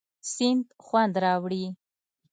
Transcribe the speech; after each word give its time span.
سیند 0.31 0.65
خوند 0.85 1.13
راوړي. 1.23 1.65